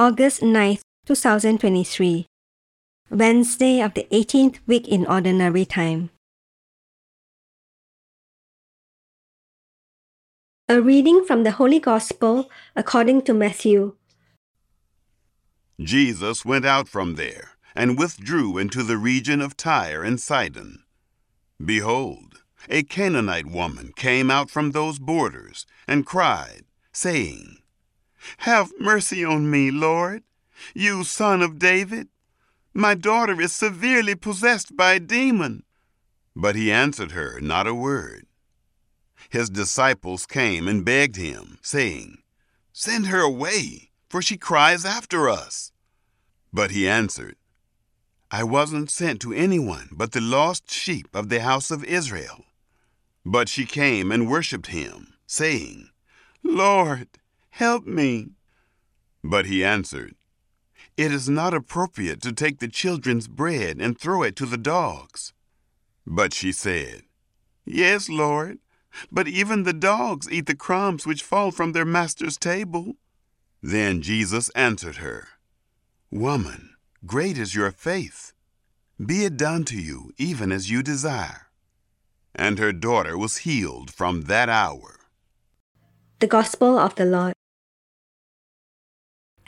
August 0.00 0.42
9th, 0.42 0.82
2023, 1.06 2.24
Wednesday 3.10 3.80
of 3.80 3.94
the 3.94 4.06
18th 4.12 4.58
week 4.64 4.86
in 4.86 5.04
Ordinary 5.04 5.64
Time. 5.64 6.10
A 10.68 10.80
reading 10.80 11.24
from 11.24 11.42
the 11.42 11.50
Holy 11.50 11.80
Gospel 11.80 12.48
according 12.76 13.22
to 13.22 13.34
Matthew. 13.34 13.96
Jesus 15.80 16.44
went 16.44 16.64
out 16.64 16.86
from 16.86 17.16
there 17.16 17.58
and 17.74 17.98
withdrew 17.98 18.56
into 18.56 18.84
the 18.84 18.98
region 18.98 19.40
of 19.40 19.56
Tyre 19.56 20.04
and 20.04 20.20
Sidon. 20.20 20.84
Behold, 21.58 22.44
a 22.68 22.84
Canaanite 22.84 23.48
woman 23.48 23.92
came 23.96 24.30
out 24.30 24.48
from 24.48 24.70
those 24.70 25.00
borders 25.00 25.66
and 25.88 26.06
cried, 26.06 26.66
saying, 26.92 27.56
have 28.38 28.72
mercy 28.78 29.24
on 29.24 29.50
me, 29.50 29.70
Lord, 29.70 30.22
you 30.74 31.04
son 31.04 31.42
of 31.42 31.58
David. 31.58 32.08
My 32.74 32.94
daughter 32.94 33.40
is 33.40 33.52
severely 33.52 34.14
possessed 34.14 34.76
by 34.76 34.94
a 34.94 35.00
demon. 35.00 35.64
But 36.36 36.54
he 36.54 36.70
answered 36.70 37.12
her 37.12 37.40
not 37.40 37.66
a 37.66 37.74
word. 37.74 38.26
His 39.28 39.50
disciples 39.50 40.26
came 40.26 40.68
and 40.68 40.84
begged 40.84 41.16
him, 41.16 41.58
saying, 41.62 42.18
Send 42.72 43.08
her 43.08 43.20
away, 43.20 43.90
for 44.08 44.22
she 44.22 44.36
cries 44.36 44.84
after 44.84 45.28
us. 45.28 45.72
But 46.52 46.70
he 46.70 46.88
answered, 46.88 47.36
I 48.30 48.44
wasn't 48.44 48.90
sent 48.90 49.20
to 49.22 49.32
anyone 49.32 49.88
but 49.92 50.12
the 50.12 50.20
lost 50.20 50.70
sheep 50.70 51.08
of 51.14 51.28
the 51.28 51.40
house 51.40 51.70
of 51.70 51.84
Israel. 51.84 52.44
But 53.24 53.48
she 53.48 53.66
came 53.66 54.12
and 54.12 54.30
worshipped 54.30 54.68
him, 54.68 55.14
saying, 55.26 55.90
Lord, 56.42 57.08
Help 57.58 57.88
me. 57.88 58.28
But 59.24 59.46
he 59.46 59.64
answered, 59.64 60.14
It 60.96 61.10
is 61.10 61.28
not 61.28 61.54
appropriate 61.54 62.22
to 62.22 62.32
take 62.32 62.60
the 62.60 62.68
children's 62.68 63.26
bread 63.26 63.78
and 63.80 63.98
throw 63.98 64.22
it 64.22 64.36
to 64.36 64.46
the 64.46 64.56
dogs. 64.56 65.32
But 66.06 66.32
she 66.32 66.52
said, 66.52 67.02
Yes, 67.64 68.08
Lord, 68.08 68.60
but 69.10 69.26
even 69.26 69.64
the 69.64 69.72
dogs 69.72 70.30
eat 70.30 70.46
the 70.46 70.54
crumbs 70.54 71.04
which 71.04 71.24
fall 71.24 71.50
from 71.50 71.72
their 71.72 71.84
master's 71.84 72.38
table. 72.38 72.94
Then 73.60 74.02
Jesus 74.02 74.50
answered 74.50 74.98
her, 74.98 75.26
Woman, 76.12 76.76
great 77.06 77.36
is 77.36 77.56
your 77.56 77.72
faith. 77.72 78.34
Be 79.04 79.24
it 79.24 79.36
done 79.36 79.64
to 79.64 79.76
you 79.76 80.12
even 80.16 80.52
as 80.52 80.70
you 80.70 80.84
desire. 80.84 81.48
And 82.36 82.60
her 82.60 82.72
daughter 82.72 83.18
was 83.18 83.38
healed 83.38 83.90
from 83.90 84.22
that 84.30 84.48
hour. 84.48 85.00
The 86.20 86.28
Gospel 86.28 86.78
of 86.78 86.94
the 86.94 87.04
Lord. 87.04 87.34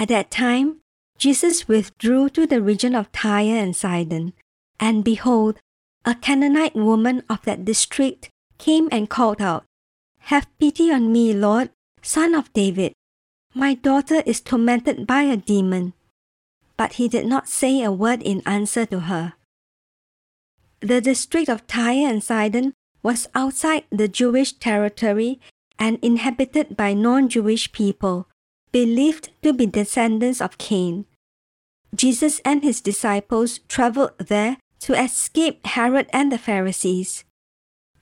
At 0.00 0.09
that 0.09 0.31
time, 0.31 0.81
Jesus 1.19 1.69
withdrew 1.69 2.31
to 2.31 2.47
the 2.47 2.62
region 2.62 2.94
of 2.94 3.12
Tyre 3.12 3.61
and 3.61 3.77
Sidon, 3.77 4.33
and 4.81 5.05
behold, 5.05 5.61
a 6.06 6.15
Canaanite 6.15 6.75
woman 6.75 7.22
of 7.28 7.43
that 7.43 7.66
district 7.66 8.31
came 8.56 8.89
and 8.91 9.10
called 9.10 9.43
out, 9.43 9.66
Have 10.33 10.49
pity 10.59 10.91
on 10.91 11.12
me, 11.12 11.34
Lord, 11.34 11.69
son 12.00 12.34
of 12.34 12.50
David. 12.55 12.94
My 13.55 13.75
daughter 13.75 14.22
is 14.25 14.41
tormented 14.41 15.06
by 15.06 15.25
a 15.25 15.37
demon. 15.37 15.93
But 16.78 16.94
he 16.94 17.06
did 17.06 17.27
not 17.27 17.47
say 17.47 17.83
a 17.83 17.93
word 17.93 18.22
in 18.22 18.41
answer 18.47 18.87
to 18.87 19.00
her. 19.00 19.34
The 20.81 21.03
district 21.03 21.50
of 21.50 21.66
Tyre 21.66 22.09
and 22.09 22.25
Sidon 22.25 22.72
was 23.03 23.28
outside 23.34 23.84
the 23.91 24.09
Jewish 24.09 24.55
territory 24.55 25.41
and 25.78 25.99
inhabited 26.00 26.75
by 26.75 26.94
non 26.94 27.28
Jewish 27.28 27.71
people 27.72 28.30
believed 28.73 29.31
to 29.43 29.53
be 29.53 29.67
descendants 29.67 30.41
of 30.41 30.59
Cain. 30.59 31.07
Jesus 31.95 32.41
and 32.45 32.63
his 32.63 32.81
disciples 32.81 33.59
traveled 33.69 34.13
there 34.19 34.59
to 34.81 34.95
escape 34.95 35.67
Herod 35.67 36.07
and 36.13 36.31
the 36.31 36.39
Pharisees. 36.39 37.25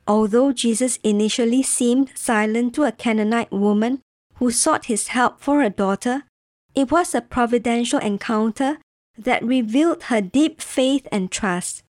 Although 0.06 0.52
Jesus 0.52 0.98
initially 1.02 1.62
seemed 1.62 2.12
silent 2.14 2.74
to 2.74 2.84
a 2.84 2.92
Canaanite 2.92 3.52
woman 3.52 4.00
who 4.36 4.50
sought 4.50 4.86
his 4.86 5.08
help 5.08 5.40
for 5.40 5.60
her 5.60 5.70
daughter, 5.70 6.24
it 6.74 6.90
was 6.90 7.14
a 7.14 7.20
providential 7.20 7.98
encounter 7.98 8.78
that 9.16 9.42
revealed 9.42 10.04
her 10.04 10.20
deep 10.20 10.60
faith 10.60 11.08
and 11.10 11.30
trust. 11.30 11.82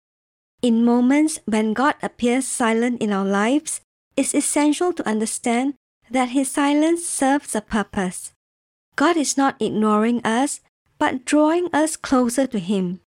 In 0.61 0.85
moments 0.85 1.39
when 1.45 1.73
God 1.73 1.95
appears 2.01 2.47
silent 2.47 3.01
in 3.01 3.11
our 3.11 3.25
lives, 3.25 3.81
it's 4.15 4.33
essential 4.33 4.93
to 4.93 5.07
understand 5.07 5.75
that 6.09 6.29
his 6.29 6.49
silence 6.49 7.05
serves 7.05 7.53
a 7.53 7.61
purpose. 7.61 8.31
God 8.97 9.15
is 9.15 9.37
not 9.37 9.61
ignoring 9.61 10.25
us, 10.25 10.59
but 10.97 11.23
drawing 11.23 11.69
us 11.71 11.95
closer 11.95 12.47
to 12.47 12.57
Him. 12.57 12.99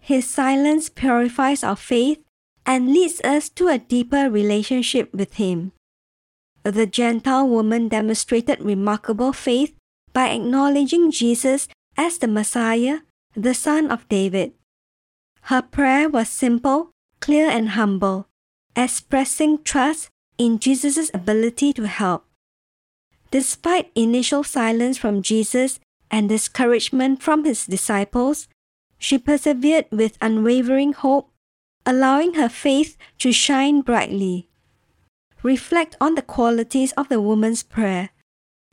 His 0.00 0.26
silence 0.26 0.88
purifies 0.88 1.62
our 1.62 1.76
faith 1.76 2.24
and 2.64 2.88
leads 2.88 3.20
us 3.20 3.50
to 3.60 3.68
a 3.68 3.76
deeper 3.76 4.30
relationship 4.30 5.12
with 5.12 5.34
Him. 5.34 5.72
The 6.64 6.86
Gentile 6.86 7.46
woman 7.46 7.88
demonstrated 7.88 8.64
remarkable 8.64 9.34
faith 9.34 9.76
by 10.14 10.30
acknowledging 10.30 11.10
Jesus 11.10 11.68
as 11.96 12.16
the 12.16 12.28
Messiah, 12.28 13.00
the 13.36 13.52
Son 13.52 13.90
of 13.90 14.08
David. 14.08 14.54
Her 15.52 15.60
prayer 15.60 16.08
was 16.08 16.30
simple, 16.30 16.90
clear, 17.20 17.50
and 17.50 17.76
humble, 17.76 18.28
expressing 18.74 19.62
trust 19.62 20.08
in 20.38 20.58
Jesus' 20.58 21.10
ability 21.12 21.74
to 21.74 21.86
help. 21.86 22.24
Despite 23.32 23.90
initial 23.94 24.44
silence 24.44 24.98
from 24.98 25.22
Jesus 25.22 25.80
and 26.10 26.28
discouragement 26.28 27.22
from 27.22 27.44
his 27.44 27.64
disciples, 27.64 28.46
she 28.98 29.16
persevered 29.16 29.86
with 29.90 30.18
unwavering 30.20 30.92
hope, 30.92 31.30
allowing 31.86 32.34
her 32.34 32.50
faith 32.50 32.98
to 33.20 33.32
shine 33.32 33.80
brightly. 33.80 34.50
Reflect 35.42 35.96
on 35.98 36.14
the 36.14 36.20
qualities 36.20 36.92
of 36.92 37.08
the 37.08 37.22
woman's 37.22 37.62
prayer. 37.62 38.10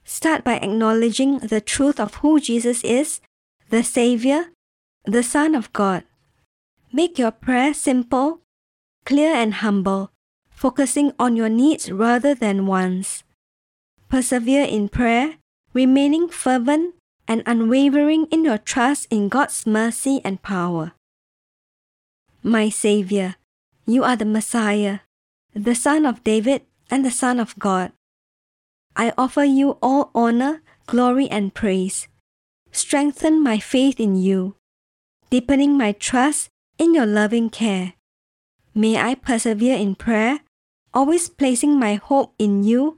Start 0.03 0.43
by 0.43 0.57
acknowledging 0.57 1.39
the 1.39 1.61
truth 1.61 1.97
of 1.97 2.15
who 2.15 2.41
Jesus 2.41 2.83
is, 2.83 3.21
the 3.69 3.81
Savior, 3.81 4.51
the 5.05 5.23
Son 5.23 5.55
of 5.55 5.71
God. 5.71 6.03
Make 6.91 7.17
your 7.17 7.31
prayer 7.31 7.73
simple, 7.73 8.41
clear, 9.05 9.33
and 9.33 9.53
humble, 9.63 10.11
focusing 10.49 11.13
on 11.17 11.37
your 11.37 11.49
needs 11.49 11.89
rather 11.89 12.35
than 12.35 12.65
wants 12.65 13.23
persevere 14.09 14.65
in 14.65 14.89
prayer, 14.89 15.37
remaining 15.73 16.27
fervent 16.27 16.95
and 17.27 17.44
unwavering 17.45 18.25
in 18.31 18.44
your 18.44 18.57
trust 18.57 19.07
in 19.11 19.29
God's 19.29 19.67
mercy 19.67 20.19
and 20.25 20.41
power. 20.41 20.94
My 22.41 22.69
Savior, 22.69 23.35
you 23.85 24.03
are 24.03 24.15
the 24.15 24.25
Messiah, 24.25 25.00
the 25.53 25.75
Son 25.75 26.06
of 26.06 26.23
David 26.23 26.63
and 26.89 27.06
the 27.06 27.11
Son 27.11 27.39
of 27.39 27.57
God. 27.59 27.91
I 28.95 29.13
offer 29.17 29.44
you 29.44 29.77
all 29.81 30.09
honor, 30.15 30.62
glory, 30.88 31.29
and 31.29 31.53
praise. 31.53 32.07
Strengthen 32.71 33.44
my 33.44 33.59
faith 33.59 34.00
in 34.00 34.15
you, 34.15 34.55
deepening 35.29 35.77
my 35.77 35.91
trust 35.91 36.50
in 36.77 36.95
your 36.95 37.05
loving 37.05 37.50
care. 37.50 37.94
May 38.73 38.97
I 38.97 39.13
persevere 39.13 39.77
in 39.77 39.95
prayer, 39.95 40.39
always 40.94 41.29
placing 41.29 41.77
my 41.77 41.95
hope 41.95 42.33
in 42.39 42.63
you 42.63 42.97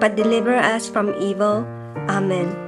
but 0.00 0.16
deliver 0.16 0.54
us 0.54 0.88
from 0.88 1.14
evil. 1.18 1.66
Amen. 2.08 2.67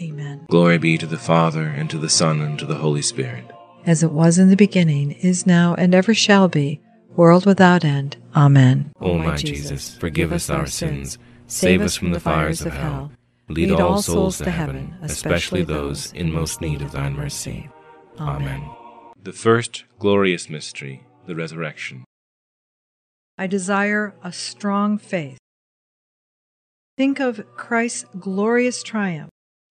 Amen. 0.00 0.46
Glory 0.48 0.78
be 0.78 0.96
to 0.98 1.06
the 1.06 1.18
Father, 1.18 1.64
and 1.64 1.90
to 1.90 1.98
the 1.98 2.08
Son, 2.08 2.40
and 2.40 2.58
to 2.58 2.66
the 2.66 2.76
Holy 2.76 3.02
Spirit. 3.02 3.44
As 3.84 4.02
it 4.02 4.12
was 4.12 4.38
in 4.38 4.48
the 4.48 4.56
beginning, 4.56 5.12
is 5.12 5.46
now, 5.46 5.74
and 5.74 5.94
ever 5.94 6.14
shall 6.14 6.48
be, 6.48 6.80
world 7.16 7.46
without 7.46 7.84
end. 7.84 8.16
Amen. 8.34 8.92
O 9.00 9.18
my 9.18 9.36
Jesus, 9.36 9.96
forgive 9.96 10.32
us 10.32 10.48
our 10.48 10.66
sins, 10.66 11.18
save 11.46 11.82
us 11.82 11.96
from 11.96 12.12
the 12.12 12.20
fires 12.20 12.62
of 12.62 12.72
hell, 12.72 13.12
lead 13.48 13.72
all 13.72 14.00
souls 14.00 14.38
to 14.38 14.50
heaven, 14.50 14.94
especially 15.02 15.62
those 15.62 16.12
in 16.12 16.32
most 16.32 16.60
need 16.60 16.80
of 16.80 16.92
thine 16.92 17.14
mercy. 17.14 17.68
Amen. 18.18 18.62
The 19.22 19.32
first 19.32 19.84
glorious 19.98 20.48
mystery, 20.48 21.04
the 21.26 21.34
resurrection. 21.34 22.04
I 23.38 23.46
desire 23.46 24.14
a 24.22 24.32
strong 24.32 24.98
faith. 24.98 25.38
Think 26.96 27.20
of 27.20 27.44
Christ's 27.56 28.04
glorious 28.18 28.82
triumph 28.82 29.30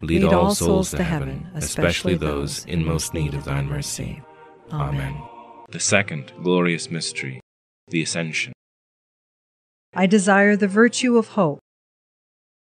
lead 0.00 0.24
all 0.24 0.54
souls 0.54 0.90
to 0.90 1.02
heaven, 1.02 1.48
especially 1.54 2.14
those 2.14 2.64
in 2.66 2.84
most 2.84 3.14
need 3.14 3.34
of 3.34 3.44
thine 3.44 3.66
mercy. 3.66 4.22
Amen. 4.72 5.20
The 5.70 5.80
second 5.80 6.32
glorious 6.42 6.90
mystery, 6.90 7.40
the 7.88 8.02
Ascension. 8.02 8.52
I 9.94 10.06
desire 10.06 10.56
the 10.56 10.68
virtue 10.68 11.16
of 11.16 11.28
hope. 11.28 11.58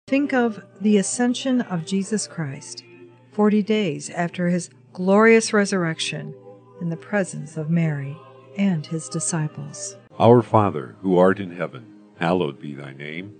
Think 0.07 0.33
of 0.33 0.63
the 0.81 0.97
ascension 0.97 1.61
of 1.61 1.85
Jesus 1.85 2.27
Christ, 2.27 2.85
40 3.33 3.63
days 3.63 4.11
after 4.11 4.49
his 4.49 4.71
glorious 4.93 5.53
resurrection, 5.53 6.35
in 6.81 6.89
the 6.89 6.97
presence 6.97 7.57
of 7.57 7.71
Mary 7.71 8.17
and 8.57 8.87
his 8.87 9.09
disciples. 9.09 9.97
Our 10.19 10.43
Father, 10.43 10.97
who 11.03 11.19
art 11.19 11.39
in 11.39 11.53
heaven, 11.53 11.87
hallowed 12.19 12.61
be 12.61 12.75
thy 12.75 12.93
name. 12.93 13.40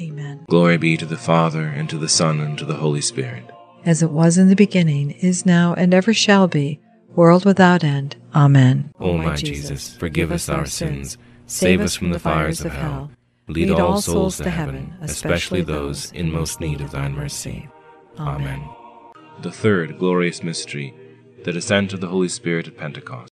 Amen. 0.00 0.44
Glory 0.48 0.76
be 0.76 0.96
to 0.96 1.06
the 1.06 1.16
Father, 1.16 1.66
and 1.66 1.88
to 1.90 1.98
the 1.98 2.08
Son, 2.08 2.40
and 2.40 2.56
to 2.58 2.64
the 2.64 2.74
Holy 2.74 3.00
Spirit. 3.00 3.44
As 3.84 4.02
it 4.02 4.10
was 4.10 4.38
in 4.38 4.48
the 4.48 4.56
beginning, 4.56 5.12
is 5.12 5.46
now, 5.46 5.74
and 5.74 5.92
ever 5.92 6.14
shall 6.14 6.46
be, 6.46 6.80
world 7.14 7.44
without 7.44 7.82
end. 7.82 8.16
Amen. 8.34 8.92
O 9.00 9.16
my 9.16 9.34
Jesus, 9.34 9.96
forgive 9.96 10.30
us 10.30 10.48
our 10.48 10.66
sins, 10.66 11.18
save 11.46 11.80
us 11.80 11.96
from 11.96 12.10
the 12.10 12.20
fires 12.20 12.60
of 12.60 12.72
hell, 12.72 13.10
lead 13.48 13.70
all 13.70 14.00
souls 14.00 14.36
to 14.36 14.50
heaven, 14.50 14.94
especially 15.00 15.62
those 15.62 16.12
in 16.12 16.30
most 16.30 16.60
need 16.60 16.80
of 16.80 16.92
thine 16.92 17.14
mercy. 17.14 17.68
Amen. 18.18 18.62
The 19.42 19.52
third 19.52 19.98
glorious 19.98 20.42
mystery, 20.42 20.94
the 21.44 21.52
descent 21.52 21.92
of 21.92 22.00
the 22.00 22.08
Holy 22.08 22.28
Spirit 22.28 22.68
at 22.68 22.76
Pentecost. 22.76 23.30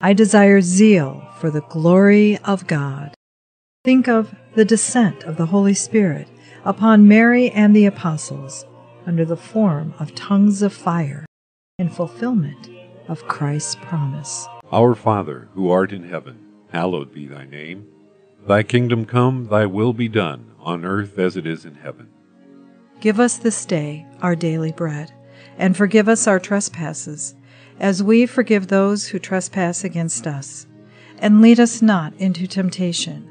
I 0.00 0.12
desire 0.12 0.60
zeal 0.60 1.26
for 1.38 1.50
the 1.50 1.62
glory 1.62 2.38
of 2.44 2.66
God. 2.66 3.15
Think 3.86 4.08
of 4.08 4.34
the 4.56 4.64
descent 4.64 5.22
of 5.22 5.36
the 5.36 5.46
Holy 5.46 5.72
Spirit 5.72 6.26
upon 6.64 7.06
Mary 7.06 7.52
and 7.52 7.74
the 7.74 7.86
apostles 7.86 8.66
under 9.06 9.24
the 9.24 9.36
form 9.36 9.94
of 10.00 10.12
tongues 10.16 10.60
of 10.60 10.72
fire 10.72 11.24
in 11.78 11.88
fulfillment 11.88 12.68
of 13.06 13.28
Christ's 13.28 13.76
promise. 13.76 14.48
Our 14.72 14.96
Father, 14.96 15.46
who 15.54 15.70
art 15.70 15.92
in 15.92 16.02
heaven, 16.02 16.36
hallowed 16.72 17.14
be 17.14 17.28
thy 17.28 17.46
name. 17.46 17.86
Thy 18.44 18.64
kingdom 18.64 19.04
come, 19.04 19.46
thy 19.46 19.66
will 19.66 19.92
be 19.92 20.08
done, 20.08 20.50
on 20.58 20.84
earth 20.84 21.16
as 21.16 21.36
it 21.36 21.46
is 21.46 21.64
in 21.64 21.76
heaven. 21.76 22.08
Give 22.98 23.20
us 23.20 23.36
this 23.36 23.64
day 23.64 24.04
our 24.20 24.34
daily 24.34 24.72
bread, 24.72 25.12
and 25.56 25.76
forgive 25.76 26.08
us 26.08 26.26
our 26.26 26.40
trespasses, 26.40 27.36
as 27.78 28.02
we 28.02 28.26
forgive 28.26 28.66
those 28.66 29.06
who 29.06 29.20
trespass 29.20 29.84
against 29.84 30.26
us. 30.26 30.66
and 31.18 31.40
lead 31.40 31.60
us 31.60 31.80
not 31.80 32.12
into 32.18 32.46
temptation, 32.48 33.30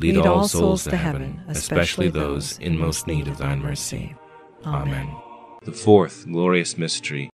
lead 0.00 0.18
all 0.18 0.48
souls 0.48 0.84
to 0.84 0.96
heaven, 0.96 1.40
especially 1.48 2.08
those 2.08 2.58
in 2.58 2.78
most 2.78 3.06
need 3.06 3.28
of 3.28 3.38
thine 3.38 3.60
mercy. 3.60 4.14
Amen. 4.64 5.14
The 5.62 5.72
fourth 5.72 6.26
glorious 6.26 6.78
mystery, 6.78 7.30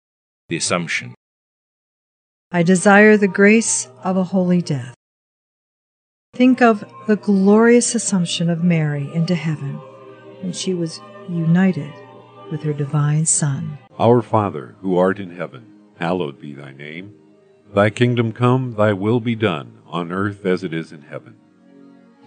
the 0.49 0.58
Assumption. 0.58 1.13
I 2.52 2.63
desire 2.63 3.17
the 3.17 3.28
grace 3.28 3.88
of 4.04 4.17
a 4.17 4.23
holy 4.23 4.62
death. 4.62 4.95
Think 6.34 6.62
of 6.62 6.84
the 7.08 7.15
glorious 7.15 7.95
assumption 7.95 8.49
of 8.49 8.63
Mary 8.63 9.10
into 9.13 9.36
heaven 9.36 9.76
when 10.41 10.52
she 10.52 10.73
was 10.73 10.99
united 11.30 11.93
with 12.52 12.63
her 12.63 12.73
divine 12.73 13.26
Son. 13.26 13.78
Our 13.99 14.21
Father, 14.21 14.76
who 14.82 14.97
art 14.97 15.19
in 15.19 15.36
heaven, 15.36 15.65
hallowed 15.97 16.39
be 16.39 16.54
thy 16.54 16.73
name. 16.73 17.13
Thy 17.73 17.89
kingdom 17.89 18.32
come, 18.32 18.76
thy 18.76 18.93
will 18.93 19.19
be 19.19 19.36
done, 19.36 19.80
on 19.88 20.12
earth 20.12 20.45
as 20.45 20.63
it 20.63 20.73
is 20.73 20.91
in 20.91 21.04
heaven. 21.04 21.36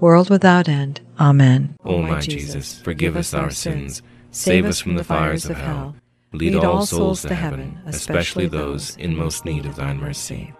world 0.00 0.30
without 0.30 0.68
end. 0.68 1.00
Amen. 1.18 1.76
O 1.84 2.02
my 2.02 2.20
Jesus, 2.20 2.80
forgive 2.80 3.16
us 3.16 3.34
our 3.34 3.50
sins, 3.50 4.02
save 4.30 4.66
us 4.66 4.80
from 4.80 4.94
the 4.96 5.04
fires 5.04 5.46
of 5.46 5.56
hell, 5.56 5.96
lead 6.32 6.54
all 6.56 6.84
souls 6.86 7.22
to 7.22 7.34
heaven, 7.34 7.78
especially 7.86 8.46
those 8.46 8.96
in 8.96 9.16
most 9.16 9.44
need 9.44 9.66
of 9.66 9.76
thine 9.76 9.98
mercy. 9.98 10.52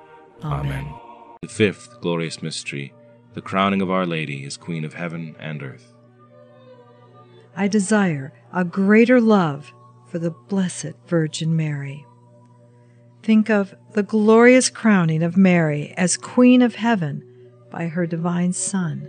Amen. 0.42 0.87
The 1.42 1.49
fifth 1.49 2.01
glorious 2.01 2.42
mystery, 2.42 2.92
the 3.35 3.42
crowning 3.42 3.83
of 3.83 3.90
Our 3.90 4.07
Lady 4.07 4.44
as 4.44 4.57
Queen 4.57 4.85
of 4.85 4.94
heaven 4.94 5.37
and 5.38 5.62
earth. 5.62 5.92
I 7.55 7.68
desire 7.68 8.33
a 8.53 8.64
greater 8.64 9.20
love 9.20 9.72
for 10.07 10.18
the 10.18 10.31
Blessed 10.31 10.92
Virgin 11.07 11.57
Mary. 11.57 12.07
Think 13.22 13.51
of 13.51 13.75
the 13.92 14.03
glorious 14.03 14.70
crowning 14.70 15.22
of 15.22 15.37
Mary 15.37 15.92
as 15.96 16.16
Queen 16.16 16.62
of 16.62 16.77
Heaven 16.77 17.25
by 17.70 17.88
her 17.88 18.07
divine 18.07 18.53
Son, 18.53 19.09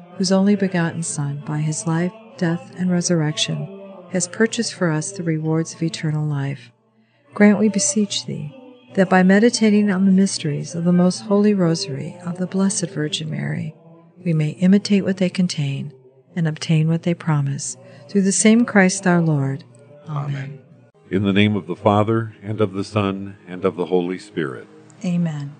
whose 0.21 0.31
only 0.31 0.55
begotten 0.55 1.01
Son, 1.01 1.41
by 1.47 1.57
his 1.57 1.87
life, 1.87 2.13
death, 2.37 2.75
and 2.77 2.91
resurrection, 2.91 4.05
has 4.11 4.27
purchased 4.27 4.71
for 4.71 4.91
us 4.91 5.11
the 5.11 5.23
rewards 5.23 5.73
of 5.73 5.81
eternal 5.81 6.23
life. 6.23 6.71
Grant, 7.33 7.57
we 7.57 7.69
beseech 7.69 8.27
thee, 8.27 8.55
that 8.93 9.09
by 9.09 9.23
meditating 9.23 9.89
on 9.89 10.05
the 10.05 10.11
mysteries 10.11 10.75
of 10.75 10.83
the 10.83 10.93
most 10.93 11.21
holy 11.21 11.55
rosary 11.55 12.15
of 12.23 12.37
the 12.37 12.45
Blessed 12.45 12.91
Virgin 12.91 13.31
Mary, 13.31 13.73
we 14.23 14.31
may 14.31 14.49
imitate 14.49 15.03
what 15.03 15.17
they 15.17 15.27
contain 15.27 15.91
and 16.35 16.47
obtain 16.47 16.87
what 16.87 17.01
they 17.01 17.15
promise, 17.15 17.75
through 18.07 18.21
the 18.21 18.31
same 18.31 18.63
Christ 18.63 19.07
our 19.07 19.23
Lord. 19.23 19.63
Amen. 20.07 20.61
In 21.09 21.23
the 21.23 21.33
name 21.33 21.55
of 21.55 21.65
the 21.65 21.75
Father, 21.75 22.35
and 22.43 22.61
of 22.61 22.73
the 22.73 22.83
Son, 22.83 23.37
and 23.47 23.65
of 23.65 23.75
the 23.75 23.87
Holy 23.87 24.19
Spirit. 24.19 24.67
Amen. 25.03 25.55